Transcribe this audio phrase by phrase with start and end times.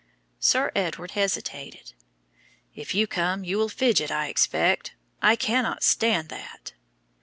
[0.39, 1.93] Sir Edward hesitated.
[2.73, 4.95] "If you come, you will fidget, I expect.
[5.21, 6.73] I cannot stand that."